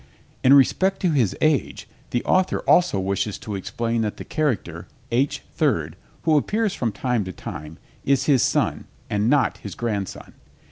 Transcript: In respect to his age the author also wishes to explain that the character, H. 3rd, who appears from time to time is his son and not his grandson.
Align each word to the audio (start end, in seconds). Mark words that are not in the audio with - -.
In 0.43 0.53
respect 0.53 0.99
to 1.03 1.11
his 1.11 1.37
age 1.41 1.87
the 2.09 2.23
author 2.25 2.61
also 2.61 2.99
wishes 2.99 3.37
to 3.37 3.53
explain 3.53 4.01
that 4.01 4.17
the 4.17 4.25
character, 4.25 4.87
H. 5.11 5.43
3rd, 5.55 5.93
who 6.23 6.37
appears 6.37 6.73
from 6.73 6.91
time 6.91 7.23
to 7.23 7.31
time 7.31 7.77
is 8.03 8.25
his 8.25 8.41
son 8.41 8.85
and 9.11 9.29
not 9.29 9.59
his 9.59 9.75
grandson. 9.75 10.33